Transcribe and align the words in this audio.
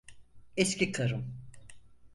Eski 0.57 0.91
karım. 0.91 1.37